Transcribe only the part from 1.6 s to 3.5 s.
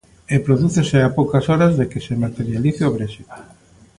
de que se materialice o Brexit.